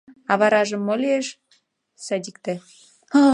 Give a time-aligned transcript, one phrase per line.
[0.31, 1.27] А варажым мо лиеш—
[2.05, 2.53] садикте.